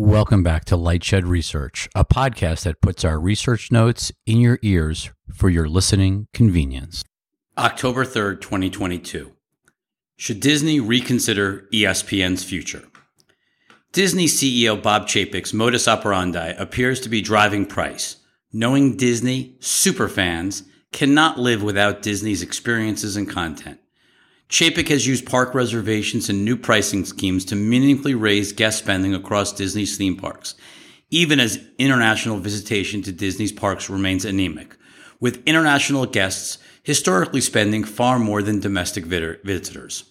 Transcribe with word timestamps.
Welcome 0.00 0.44
back 0.44 0.64
to 0.66 0.76
Lightshed 0.76 1.26
Research, 1.26 1.88
a 1.92 2.04
podcast 2.04 2.62
that 2.62 2.80
puts 2.80 3.04
our 3.04 3.18
research 3.18 3.72
notes 3.72 4.12
in 4.26 4.38
your 4.38 4.60
ears 4.62 5.10
for 5.34 5.50
your 5.50 5.68
listening 5.68 6.28
convenience. 6.32 7.02
October 7.58 8.04
3rd, 8.04 8.40
2022. 8.40 9.32
Should 10.16 10.38
Disney 10.38 10.78
reconsider 10.78 11.66
ESPN's 11.74 12.44
future? 12.44 12.84
Disney 13.90 14.26
CEO 14.26 14.80
Bob 14.80 15.08
Chapek's 15.08 15.52
modus 15.52 15.88
operandi 15.88 16.50
appears 16.50 17.00
to 17.00 17.08
be 17.08 17.20
driving 17.20 17.66
price, 17.66 18.18
knowing 18.52 18.96
Disney 18.96 19.56
superfans 19.58 20.62
cannot 20.92 21.40
live 21.40 21.60
without 21.60 22.02
Disney's 22.02 22.40
experiences 22.40 23.16
and 23.16 23.28
content. 23.28 23.80
Chapek 24.48 24.88
has 24.88 25.06
used 25.06 25.26
park 25.26 25.54
reservations 25.54 26.30
and 26.30 26.42
new 26.42 26.56
pricing 26.56 27.04
schemes 27.04 27.44
to 27.44 27.54
meaningfully 27.54 28.14
raise 28.14 28.52
guest 28.52 28.78
spending 28.78 29.14
across 29.14 29.52
Disney's 29.52 29.98
theme 29.98 30.16
parks, 30.16 30.54
even 31.10 31.38
as 31.38 31.60
international 31.76 32.38
visitation 32.38 33.02
to 33.02 33.12
Disney's 33.12 33.52
parks 33.52 33.90
remains 33.90 34.24
anemic, 34.24 34.74
with 35.20 35.42
international 35.46 36.06
guests 36.06 36.56
historically 36.82 37.42
spending 37.42 37.84
far 37.84 38.18
more 38.18 38.42
than 38.42 38.58
domestic 38.58 39.04
visitors. 39.04 40.04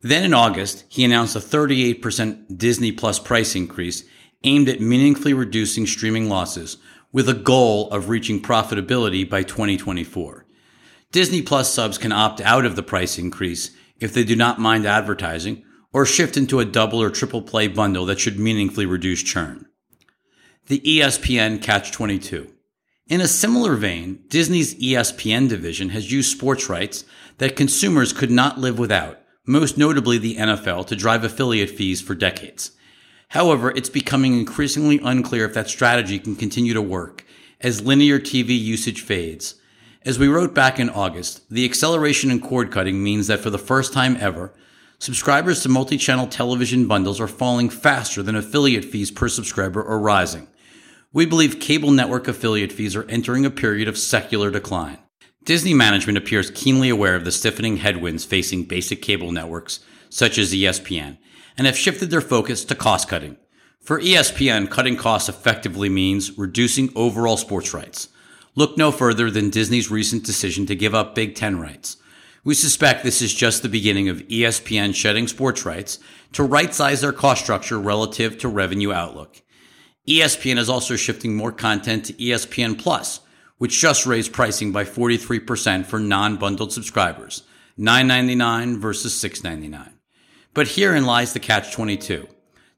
Then 0.00 0.24
in 0.24 0.34
August, 0.34 0.84
he 0.88 1.04
announced 1.04 1.36
a 1.36 1.38
38% 1.38 2.58
Disney 2.58 2.90
Plus 2.90 3.20
price 3.20 3.54
increase 3.54 4.02
aimed 4.42 4.68
at 4.68 4.80
meaningfully 4.80 5.34
reducing 5.34 5.86
streaming 5.86 6.28
losses 6.28 6.78
with 7.12 7.28
a 7.28 7.34
goal 7.34 7.88
of 7.90 8.08
reaching 8.08 8.42
profitability 8.42 9.28
by 9.28 9.44
2024. 9.44 10.41
Disney 11.12 11.42
Plus 11.42 11.72
subs 11.72 11.98
can 11.98 12.10
opt 12.10 12.40
out 12.40 12.64
of 12.64 12.74
the 12.74 12.82
price 12.82 13.18
increase 13.18 13.70
if 14.00 14.14
they 14.14 14.24
do 14.24 14.34
not 14.34 14.58
mind 14.58 14.86
advertising 14.86 15.62
or 15.92 16.06
shift 16.06 16.38
into 16.38 16.58
a 16.58 16.64
double 16.64 17.02
or 17.02 17.10
triple 17.10 17.42
play 17.42 17.68
bundle 17.68 18.06
that 18.06 18.18
should 18.18 18.38
meaningfully 18.38 18.86
reduce 18.86 19.22
churn. 19.22 19.66
The 20.68 20.80
ESPN 20.80 21.62
Catch 21.62 21.92
22. 21.92 22.50
In 23.08 23.20
a 23.20 23.28
similar 23.28 23.76
vein, 23.76 24.20
Disney's 24.28 24.74
ESPN 24.76 25.50
division 25.50 25.90
has 25.90 26.10
used 26.10 26.30
sports 26.30 26.70
rights 26.70 27.04
that 27.36 27.56
consumers 27.56 28.14
could 28.14 28.30
not 28.30 28.58
live 28.58 28.78
without, 28.78 29.20
most 29.46 29.76
notably 29.76 30.16
the 30.16 30.36
NFL, 30.36 30.86
to 30.86 30.96
drive 30.96 31.24
affiliate 31.24 31.68
fees 31.68 32.00
for 32.00 32.14
decades. 32.14 32.70
However, 33.28 33.70
it's 33.70 33.90
becoming 33.90 34.38
increasingly 34.38 34.98
unclear 35.04 35.44
if 35.44 35.52
that 35.52 35.68
strategy 35.68 36.18
can 36.18 36.36
continue 36.36 36.72
to 36.72 36.80
work 36.80 37.26
as 37.60 37.82
linear 37.82 38.18
TV 38.18 38.58
usage 38.58 39.02
fades 39.02 39.56
as 40.04 40.18
we 40.18 40.28
wrote 40.28 40.54
back 40.54 40.80
in 40.80 40.90
August, 40.90 41.48
the 41.50 41.64
acceleration 41.64 42.30
in 42.30 42.40
cord 42.40 42.70
cutting 42.70 43.02
means 43.02 43.28
that 43.28 43.40
for 43.40 43.50
the 43.50 43.58
first 43.58 43.92
time 43.92 44.16
ever, 44.18 44.52
subscribers 44.98 45.62
to 45.62 45.68
multi 45.68 45.96
channel 45.96 46.26
television 46.26 46.88
bundles 46.88 47.20
are 47.20 47.28
falling 47.28 47.70
faster 47.70 48.22
than 48.22 48.34
affiliate 48.34 48.84
fees 48.84 49.10
per 49.10 49.28
subscriber 49.28 49.84
are 49.84 49.98
rising. 49.98 50.48
We 51.12 51.26
believe 51.26 51.60
cable 51.60 51.90
network 51.90 52.26
affiliate 52.26 52.72
fees 52.72 52.96
are 52.96 53.08
entering 53.08 53.44
a 53.44 53.50
period 53.50 53.86
of 53.86 53.98
secular 53.98 54.50
decline. 54.50 54.98
Disney 55.44 55.74
management 55.74 56.18
appears 56.18 56.50
keenly 56.50 56.88
aware 56.88 57.14
of 57.14 57.24
the 57.24 57.32
stiffening 57.32 57.78
headwinds 57.78 58.24
facing 58.24 58.64
basic 58.64 59.02
cable 59.02 59.30
networks, 59.30 59.80
such 60.08 60.38
as 60.38 60.52
ESPN, 60.52 61.18
and 61.58 61.66
have 61.66 61.76
shifted 61.76 62.10
their 62.10 62.20
focus 62.20 62.64
to 62.64 62.74
cost 62.74 63.08
cutting. 63.08 63.36
For 63.80 64.00
ESPN, 64.00 64.70
cutting 64.70 64.96
costs 64.96 65.28
effectively 65.28 65.88
means 65.88 66.38
reducing 66.38 66.90
overall 66.94 67.36
sports 67.36 67.74
rights. 67.74 68.08
Look 68.54 68.76
no 68.76 68.92
further 68.92 69.30
than 69.30 69.48
Disney's 69.48 69.90
recent 69.90 70.24
decision 70.24 70.66
to 70.66 70.74
give 70.74 70.94
up 70.94 71.14
Big 71.14 71.34
Ten 71.34 71.58
rights. 71.58 71.96
We 72.44 72.54
suspect 72.54 73.02
this 73.02 73.22
is 73.22 73.32
just 73.32 73.62
the 73.62 73.68
beginning 73.68 74.08
of 74.08 74.26
ESPN 74.28 74.94
shedding 74.94 75.26
sports 75.26 75.64
rights 75.64 75.98
to 76.32 76.42
right 76.42 76.74
size 76.74 77.00
their 77.00 77.12
cost 77.12 77.42
structure 77.42 77.78
relative 77.78 78.36
to 78.38 78.48
revenue 78.48 78.92
outlook. 78.92 79.40
ESPN 80.08 80.58
is 80.58 80.68
also 80.68 80.96
shifting 80.96 81.34
more 81.34 81.52
content 81.52 82.06
to 82.06 82.12
ESPN 82.14 82.78
Plus, 82.78 83.20
which 83.58 83.80
just 83.80 84.04
raised 84.04 84.32
pricing 84.32 84.72
by 84.72 84.84
43% 84.84 85.86
for 85.86 86.00
non-bundled 86.00 86.72
subscribers, 86.72 87.44
$9.99 87.78 88.78
versus 88.78 89.14
$6.99. 89.14 89.92
But 90.52 90.68
herein 90.68 91.06
lies 91.06 91.32
the 91.32 91.40
catch 91.40 91.72
22. 91.72 92.26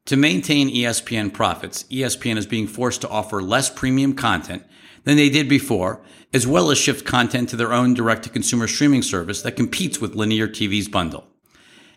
To 0.07 0.15
maintain 0.15 0.69
ESPN 0.69 1.33
profits, 1.33 1.83
ESPN 1.85 2.37
is 2.37 2.45
being 2.45 2.67
forced 2.67 3.01
to 3.01 3.09
offer 3.09 3.41
less 3.41 3.71
premium 3.71 4.13
content 4.13 4.63
than 5.03 5.17
they 5.17 5.29
did 5.29 5.49
before, 5.49 5.99
as 6.31 6.45
well 6.45 6.69
as 6.69 6.77
shift 6.77 7.05
content 7.05 7.49
to 7.49 7.55
their 7.55 7.73
own 7.73 7.95
direct 7.95 8.21
to 8.23 8.29
consumer 8.29 8.67
streaming 8.67 9.01
service 9.01 9.41
that 9.41 9.55
competes 9.55 9.99
with 9.99 10.13
linear 10.13 10.47
TV's 10.47 10.87
bundle. 10.87 11.25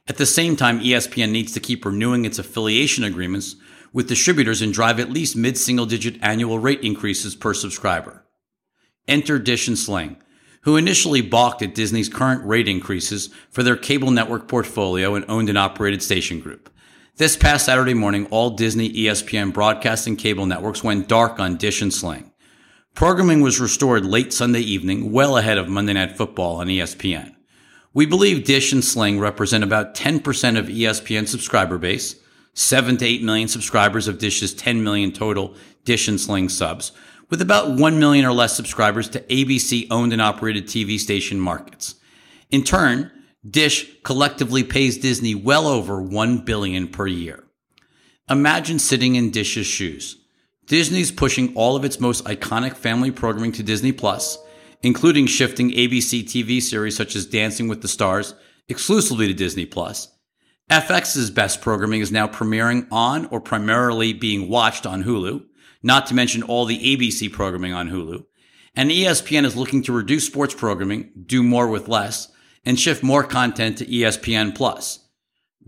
At 0.06 0.16
the 0.16 0.24
same 0.24 0.56
time, 0.56 0.80
ESPN 0.80 1.30
needs 1.32 1.52
to 1.52 1.60
keep 1.60 1.84
renewing 1.84 2.24
its 2.24 2.38
affiliation 2.38 3.04
agreements 3.04 3.56
with 3.92 4.08
distributors 4.08 4.62
and 4.62 4.72
drive 4.72 4.98
at 4.98 5.10
least 5.10 5.36
mid 5.36 5.58
single 5.58 5.84
digit 5.84 6.16
annual 6.22 6.58
rate 6.58 6.80
increases 6.80 7.34
per 7.34 7.52
subscriber. 7.52 8.24
Enter 9.06 9.38
Dish 9.38 9.68
and 9.68 9.78
Sling, 9.78 10.16
who 10.62 10.76
initially 10.76 11.20
balked 11.20 11.60
at 11.60 11.74
Disney's 11.74 12.08
current 12.08 12.42
rate 12.46 12.68
increases 12.68 13.28
for 13.50 13.62
their 13.62 13.76
cable 13.76 14.10
network 14.10 14.48
portfolio 14.48 15.14
and 15.14 15.26
owned 15.28 15.50
and 15.50 15.58
operated 15.58 16.02
station 16.02 16.40
group. 16.40 16.70
This 17.18 17.36
past 17.36 17.66
Saturday 17.66 17.94
morning, 17.94 18.28
all 18.30 18.50
Disney 18.50 18.92
ESPN 18.92 19.52
broadcasting 19.52 20.14
cable 20.14 20.46
networks 20.46 20.84
went 20.84 21.08
dark 21.08 21.40
on 21.40 21.56
Dish 21.56 21.82
and 21.82 21.92
Sling. 21.92 22.30
Programming 22.94 23.40
was 23.40 23.58
restored 23.58 24.06
late 24.06 24.32
Sunday 24.32 24.60
evening, 24.60 25.10
well 25.10 25.36
ahead 25.36 25.58
of 25.58 25.68
Monday 25.68 25.94
Night 25.94 26.16
Football 26.16 26.60
on 26.60 26.68
ESPN. 26.68 27.34
We 27.92 28.06
believe 28.06 28.44
Dish 28.44 28.72
and 28.72 28.84
Sling 28.84 29.18
represent 29.18 29.64
about 29.64 29.96
10% 29.96 30.56
of 30.56 30.66
ESPN 30.66 31.26
subscriber 31.26 31.76
base, 31.76 32.14
7 32.54 32.96
to 32.98 33.04
8 33.04 33.24
million 33.24 33.48
subscribers 33.48 34.06
of 34.06 34.20
Dish's 34.20 34.54
10 34.54 34.84
million 34.84 35.10
total 35.10 35.56
Dish 35.84 36.06
and 36.06 36.20
Sling 36.20 36.48
subs, 36.48 36.92
with 37.30 37.42
about 37.42 37.76
1 37.76 37.98
million 37.98 38.26
or 38.26 38.32
less 38.32 38.54
subscribers 38.54 39.08
to 39.08 39.22
ABC 39.22 39.88
owned 39.90 40.12
and 40.12 40.22
operated 40.22 40.66
TV 40.68 41.00
station 41.00 41.40
markets. 41.40 41.96
In 42.52 42.62
turn, 42.62 43.10
Dish 43.48 43.86
collectively 44.02 44.64
pays 44.64 44.98
Disney 44.98 45.34
well 45.34 45.66
over 45.66 46.02
1 46.02 46.44
billion 46.44 46.88
per 46.88 47.06
year. 47.06 47.44
Imagine 48.28 48.78
sitting 48.78 49.14
in 49.14 49.30
Dish's 49.30 49.66
shoes. 49.66 50.16
Disney's 50.66 51.12
pushing 51.12 51.54
all 51.54 51.76
of 51.76 51.84
its 51.84 52.00
most 52.00 52.24
iconic 52.24 52.76
family 52.76 53.10
programming 53.10 53.52
to 53.52 53.62
Disney 53.62 53.92
Plus, 53.92 54.36
including 54.82 55.26
shifting 55.26 55.70
ABC 55.70 56.24
TV 56.24 56.60
series 56.60 56.96
such 56.96 57.16
as 57.16 57.26
Dancing 57.26 57.68
with 57.68 57.80
the 57.80 57.88
Stars 57.88 58.34
exclusively 58.68 59.26
to 59.28 59.34
Disney 59.34 59.64
Plus. 59.64 60.08
FX's 60.70 61.30
best 61.30 61.62
programming 61.62 62.02
is 62.02 62.12
now 62.12 62.26
premiering 62.26 62.86
on 62.90 63.26
or 63.26 63.40
primarily 63.40 64.12
being 64.12 64.50
watched 64.50 64.84
on 64.84 65.04
Hulu, 65.04 65.42
not 65.82 66.06
to 66.06 66.14
mention 66.14 66.42
all 66.42 66.66
the 66.66 66.78
ABC 66.78 67.32
programming 67.32 67.72
on 67.72 67.88
Hulu. 67.88 68.24
And 68.74 68.90
ESPN 68.90 69.46
is 69.46 69.56
looking 69.56 69.82
to 69.84 69.92
reduce 69.92 70.26
sports 70.26 70.54
programming, 70.54 71.10
do 71.24 71.42
more 71.42 71.68
with 71.68 71.88
less, 71.88 72.30
and 72.64 72.78
shift 72.78 73.02
more 73.02 73.24
content 73.24 73.78
to 73.78 73.86
ESPN 73.86 74.54
Plus. 74.54 75.00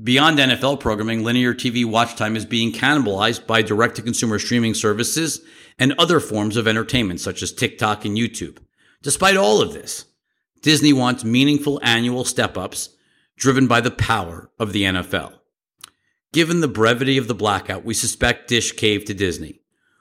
Beyond 0.03 0.39
NFL 0.39 0.81
programming, 0.81 1.25
linear 1.25 1.53
TV 1.53 1.85
watch 1.85 2.17
time 2.17 2.37
is 2.37 2.47
being 2.47 2.73
cannibalized 2.73 3.47
by 3.47 3.61
direct 3.61 3.97
to 3.97 4.03
consumer 4.03 4.39
streaming 4.39 4.73
services 4.73 5.43
and 5.79 5.95
other 5.99 6.21
forms 6.21 6.57
of 6.57 6.67
entertainment 6.67 7.21
such 7.21 7.43
as 7.43 7.53
TikTok 7.53 8.05
and 8.05 8.17
YouTube. 8.17 8.59
Despite 9.03 9.37
all 9.37 9.61
of 9.61 9.73
this, 9.73 10.07
Disney 10.63 10.93
wants 10.93 11.25
meaningful 11.25 11.81
annual 11.83 12.25
step 12.25 12.57
ups 12.57 12.91
driven 13.37 13.67
by 13.67 13.81
the 13.81 13.91
power 13.91 14.51
of 14.59 14.73
the 14.73 14.85
NFL. 14.85 15.35
Given 16.33 16.61
the 16.61 16.69
brevity 16.69 17.19
of 17.19 17.29
the 17.29 17.35
blackout, 17.35 17.85
we 17.85 17.95
suspect 17.95 18.49
Dish 18.49 18.73
caved 18.73 19.07
to 19.09 19.15
Disney. 19.15 19.61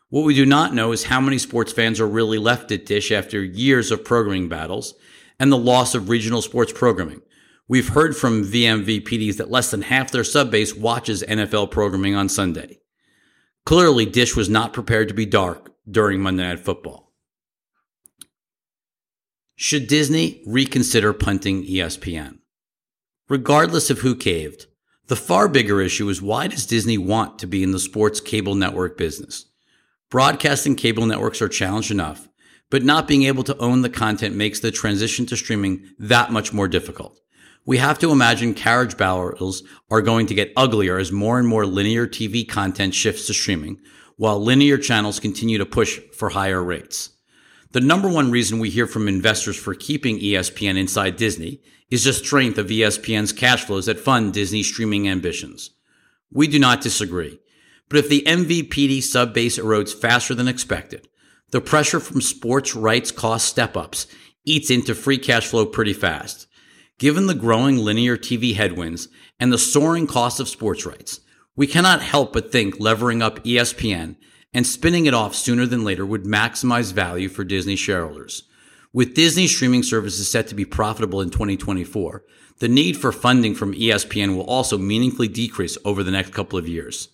What 0.10 0.26
we 0.26 0.34
do 0.34 0.46
not 0.46 0.74
know 0.74 0.92
is 0.92 1.06
how 1.06 1.22
many 1.22 1.38
sports 1.38 1.72
fans 1.72 2.00
are 2.00 2.08
really 2.08 2.38
left 2.38 2.72
at 2.72 2.86
Dish 2.86 3.12
after 3.12 3.44
years 3.44 3.92
of 3.92 4.06
programming 4.06 4.50
battles 4.50 4.94
and 5.40 5.52
the 5.52 5.58
loss 5.58 5.96
of 5.96 6.10
regional 6.10 6.42
sports 6.42 6.74
programming. 6.74 7.22
We've 7.68 7.90
heard 7.90 8.18
from 8.18 8.44
VMVPDs 8.44 9.38
that 9.38 9.52
less 9.52 9.72
than 9.72 9.84
half 9.84 10.12
their 10.12 10.24
subbase 10.24 10.78
watches 10.78 11.24
NFL 11.24 11.72
programming 11.72 12.16
on 12.16 12.28
Sunday. 12.28 12.80
Clearly, 13.66 14.06
Dish 14.06 14.36
was 14.36 14.50
not 14.50 14.74
prepared 14.74 15.08
to 15.10 15.14
be 15.14 15.26
dark 15.26 15.72
during 15.90 16.20
Monday 16.20 16.44
Night 16.44 16.60
Football. 16.60 17.14
Should 19.56 19.88
Disney 19.88 20.42
reconsider 20.46 21.14
punting 21.14 21.64
ESPN? 21.64 22.40
Regardless 23.28 23.90
of 23.90 24.00
who 24.00 24.16
caved, 24.16 24.66
the 25.08 25.16
far 25.16 25.48
bigger 25.48 25.82
issue 25.82 26.08
is 26.10 26.22
why 26.22 26.48
does 26.48 26.66
Disney 26.66 26.98
want 26.98 27.40
to 27.40 27.48
be 27.48 27.62
in 27.62 27.72
the 27.72 27.80
sports 27.80 28.22
cable 28.22 28.56
network 28.56 28.98
business? 28.98 29.46
Broadcasting 30.10 30.76
cable 30.76 31.06
networks 31.06 31.42
are 31.42 31.50
challenged 31.50 31.92
enough, 31.92 32.30
but 32.70 32.84
not 32.84 33.08
being 33.08 33.24
able 33.24 33.44
to 33.44 33.58
own 33.58 33.82
the 33.82 33.90
content 33.90 34.36
makes 34.36 34.60
the 34.60 34.72
transition 34.72 35.26
to 35.26 35.38
streaming 35.38 35.84
that 35.98 36.32
much 36.32 36.54
more 36.54 36.68
difficult 36.68 37.20
we 37.70 37.78
have 37.78 38.00
to 38.00 38.12
imagine 38.12 38.56
carriage 38.56 38.98
battles 38.98 39.62
are 39.92 40.02
going 40.02 40.26
to 40.26 40.34
get 40.34 40.52
uglier 40.58 40.98
as 40.98 41.12
more 41.12 41.38
and 41.38 41.48
more 41.48 41.68
linear 41.68 42.08
TV 42.08 42.48
content 42.48 42.96
shifts 42.96 43.28
to 43.28 43.34
streaming, 43.36 43.80
while 44.18 44.40
linear 44.40 44.76
channels 44.78 45.20
continue 45.20 45.60
to 45.60 45.68
push 45.68 46.00
for 46.18 46.30
higher 46.30 46.64
rates. 46.64 47.12
The 47.72 47.80
number 47.80 48.10
one 48.10 48.32
reason 48.32 48.58
we 48.58 48.72
hear 48.72 48.88
from 48.88 49.08
investors 49.08 49.56
for 49.56 49.76
keeping 49.76 50.18
ESPN 50.18 50.80
inside 50.80 51.16
Disney 51.16 51.62
is 51.92 52.06
the 52.06 52.14
strength 52.14 52.58
of 52.58 52.70
ESPN's 52.70 53.34
cash 53.34 53.66
flows 53.66 53.86
that 53.86 54.00
fund 54.00 54.34
Disney's 54.34 54.68
streaming 54.68 55.08
ambitions. 55.08 55.70
We 56.32 56.48
do 56.48 56.58
not 56.58 56.82
disagree. 56.82 57.40
But 57.88 58.00
if 58.00 58.10
the 58.10 58.24
MVPD 58.26 59.04
sub 59.04 59.34
base 59.34 59.60
erodes 59.60 59.94
faster 59.94 60.34
than 60.34 60.48
expected, 60.48 61.08
the 61.52 61.62
pressure 61.62 62.00
from 62.00 62.22
sports 62.22 62.76
rights 62.76 63.12
cost 63.12 63.48
step 63.48 63.76
ups 63.76 64.08
eats 64.46 64.70
into 64.70 64.96
free 64.96 65.18
cash 65.18 65.48
flow 65.48 65.66
pretty 65.66 65.94
fast. 65.94 66.48
Given 66.98 67.28
the 67.28 67.34
growing 67.34 67.78
linear 67.78 68.18
TV 68.18 68.56
headwinds 68.56 69.08
and 69.40 69.54
the 69.54 69.58
soaring 69.58 70.06
cost 70.06 70.40
of 70.40 70.50
sports 70.50 70.86
rights, 70.86 71.22
we 71.56 71.68
cannot 71.68 72.02
help 72.02 72.34
but 72.34 72.52
think 72.52 72.80
levering 72.80 73.22
up 73.22 73.44
ESPN 73.44 74.16
and 74.54 74.66
spinning 74.66 75.06
it 75.06 75.14
off 75.14 75.36
sooner 75.36 75.66
than 75.66 75.84
later 75.84 76.06
would 76.06 76.24
maximize 76.24 76.94
value 76.94 77.30
for 77.30 77.44
Disney 77.44 77.76
shareholders. 77.76 78.44
With 78.92 79.14
Disney 79.14 79.48
streaming 79.48 79.84
services 79.84 80.30
set 80.32 80.48
to 80.48 80.56
be 80.56 80.66
profitable 80.66 81.22
in 81.22 81.30
2024, 81.30 82.24
the 82.58 82.68
need 82.68 82.98
for 82.98 83.12
funding 83.12 83.56
from 83.56 83.74
ESPN 83.74 84.36
will 84.36 84.46
also 84.46 84.78
meaningfully 84.78 85.28
decrease 85.28 85.78
over 85.86 86.04
the 86.04 86.12
next 86.12 86.34
couple 86.34 86.58
of 86.58 86.68
years. 86.68 87.10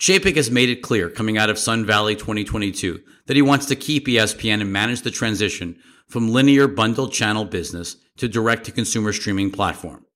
Chapek 0.00 0.36
has 0.36 0.50
made 0.50 0.70
it 0.70 0.80
clear 0.80 1.10
coming 1.10 1.36
out 1.36 1.50
of 1.50 1.58
Sun 1.58 1.84
Valley 1.84 2.16
2022 2.16 3.02
that 3.26 3.36
he 3.36 3.42
wants 3.42 3.66
to 3.66 3.76
keep 3.76 4.06
ESPN 4.06 4.62
and 4.62 4.72
manage 4.72 5.02
the 5.02 5.10
transition 5.10 5.78
from 6.08 6.32
linear 6.32 6.66
bundled 6.66 7.12
channel 7.12 7.44
business 7.44 7.96
to 8.16 8.26
direct 8.26 8.64
to 8.64 8.72
consumer 8.72 9.12
streaming 9.12 9.50
platform. 9.50 10.06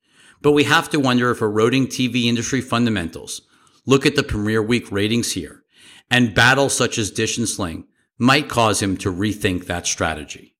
But 0.41 0.53
we 0.53 0.65
have 0.65 0.89
to 0.89 0.99
wonder 0.99 1.31
if 1.31 1.43
eroding 1.43 1.87
TV 1.87 2.25
industry 2.25 2.63
fundamentals, 2.63 3.43
look 3.85 4.07
at 4.07 4.17
the 4.17 4.23
premiere 4.23 4.63
week 4.63 4.91
ratings 4.91 5.33
here, 5.33 5.65
and 6.11 6.35
battles 6.35 6.75
such 6.75 6.97
as 6.97 7.11
Dish 7.11 7.37
and 7.37 7.47
Sling 7.47 7.87
might 8.17 8.49
cause 8.49 8.81
him 8.81 8.97
to 8.97 9.13
rethink 9.13 9.67
that 9.67 9.87
strategy. 9.87 10.54